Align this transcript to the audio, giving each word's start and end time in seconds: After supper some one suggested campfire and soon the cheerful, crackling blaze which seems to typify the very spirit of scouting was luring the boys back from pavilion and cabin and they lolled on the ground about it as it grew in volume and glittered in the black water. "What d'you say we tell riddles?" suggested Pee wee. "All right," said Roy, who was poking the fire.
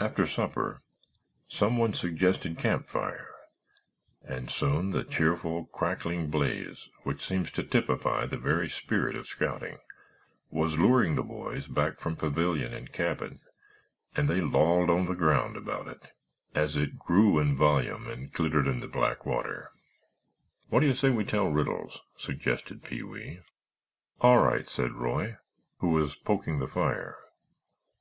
After 0.00 0.26
supper 0.26 0.82
some 1.46 1.76
one 1.78 1.94
suggested 1.94 2.58
campfire 2.58 3.32
and 4.24 4.50
soon 4.50 4.90
the 4.90 5.04
cheerful, 5.04 5.66
crackling 5.66 6.30
blaze 6.32 6.88
which 7.04 7.24
seems 7.24 7.52
to 7.52 7.62
typify 7.62 8.26
the 8.26 8.38
very 8.38 8.68
spirit 8.68 9.14
of 9.14 9.28
scouting 9.28 9.78
was 10.50 10.80
luring 10.80 11.14
the 11.14 11.22
boys 11.22 11.68
back 11.68 12.00
from 12.00 12.16
pavilion 12.16 12.74
and 12.74 12.92
cabin 12.92 13.38
and 14.16 14.28
they 14.28 14.40
lolled 14.40 14.90
on 14.90 15.06
the 15.06 15.14
ground 15.14 15.56
about 15.56 15.86
it 15.86 16.10
as 16.52 16.74
it 16.74 16.98
grew 16.98 17.38
in 17.38 17.54
volume 17.56 18.08
and 18.08 18.32
glittered 18.32 18.66
in 18.66 18.80
the 18.80 18.88
black 18.88 19.24
water. 19.24 19.70
"What 20.70 20.80
d'you 20.80 20.92
say 20.92 21.10
we 21.10 21.24
tell 21.24 21.50
riddles?" 21.52 22.00
suggested 22.16 22.82
Pee 22.82 23.04
wee. 23.04 23.42
"All 24.20 24.38
right," 24.38 24.68
said 24.68 24.94
Roy, 24.94 25.36
who 25.78 25.90
was 25.90 26.16
poking 26.16 26.58
the 26.58 26.66
fire. 26.66 27.16